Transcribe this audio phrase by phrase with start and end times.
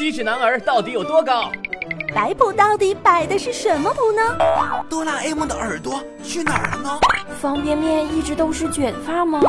[0.00, 1.52] 七尺男儿到底有多高？
[2.14, 4.22] 摆谱到底摆的是什么谱呢？
[4.88, 6.98] 哆啦 A 梦的耳朵去哪儿了呢？
[7.38, 9.42] 方便面一直都是卷发吗？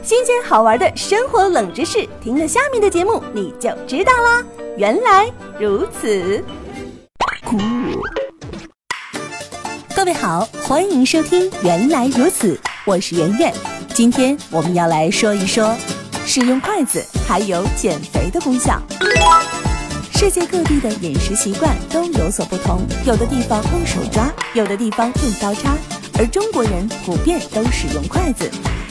[0.00, 4.44] 新鲜好玩的生活冷知识，听了下面的节目你就知道啦。
[4.76, 6.44] 原来如此。
[9.96, 12.54] 各位好，欢迎收听《原来如此》，
[12.84, 13.52] 我是圆圆。
[13.92, 15.76] 今天我们要来说一说，
[16.24, 18.80] 使用筷子还有减肥的功效。
[20.20, 25.74] 世界各地的饮食习惯都有所不同，有的地方用手抓，有的地方用刀叉，
[26.18, 28.50] 而中国人普遍都使用筷子。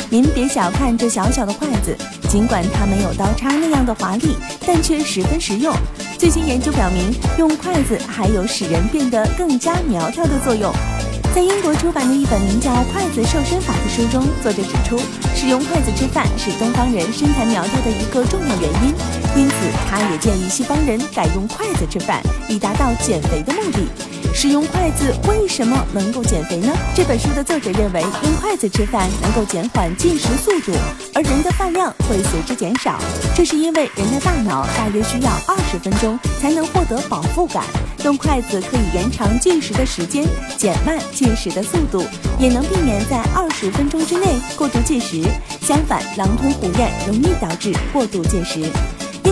[0.10, 1.96] 您别小看这小小的筷子，
[2.28, 5.72] 尽管它没有刀叉那样的华丽，但却十分实用。
[6.18, 10.74] 最新研究表明，用筷子还有使人变得更加苗条的作用。
[11.34, 15.00] 在英国出版的一本名叫《筷子瘦身法》的书中，作者指出，
[15.36, 18.94] 使用筷子吃饭是东方人身材苗条的一个重要原因。
[19.36, 19.56] 因此，
[19.88, 23.88] 他也建议西方人改用筷子吃饭，以达到减肥的目的。
[24.34, 26.74] 使用筷子为什么能够减肥呢？
[26.96, 30.72] 这本书的作者认为，用筷子吃饭能够减缓进食速度，
[31.14, 33.00] 而人的饭量会随之减少。
[33.36, 37.64] 这是因为人的大脑大约需要二十分钟才能获得饱腹感。
[38.04, 40.26] 用筷子可以延长进食的时间，
[40.58, 42.04] 减慢进食的速度，
[42.40, 44.26] 也能避免在二十分钟之内
[44.58, 45.24] 过度进食。
[45.62, 48.62] 相反，狼吞虎咽容易导致过度进食。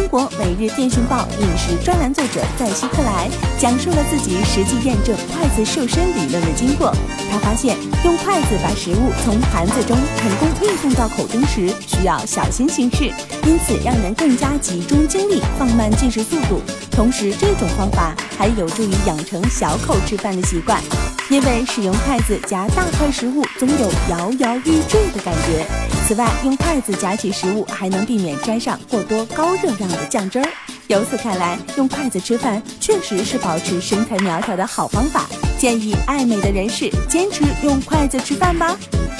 [0.07, 6.95] 英国《每日电讯报》饮食专栏作者在希克莱讲述了自己实际验证筷子瘦身理论的经过。
[7.29, 13.11] 他发现，用筷子把食物从盘子中成功运送到口中时，需要小心行事，
[13.43, 16.61] 因此让人更加集中精力，放慢进食速度。
[16.89, 20.81] 同时，这种方法还有助于养成小口吃饭的习惯，
[21.29, 25.96] 因为使用筷子夹大块食物总有摇摇欲坠的感觉。
[26.07, 30.49] 此外，用筷子夹起食物还能避免沾上过多高热量的酱汁儿。
[30.87, 35.25] 由此看来，用筷子吃饭确实是保持身材苗条的好方法。
[35.59, 38.77] 建议爱美的人士坚持用筷子吃饭吧。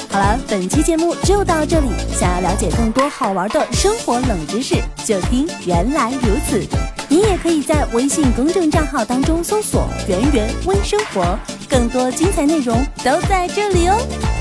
[0.10, 1.90] 好了，本期节目就到这里。
[2.18, 6.66] 想要了解更多好玩的生活冷知识，就听原来如此。
[7.10, 14.37] 你也可以在微信公众账号当中搜索“圆圆微生活”，更多精彩内容都在这里哦。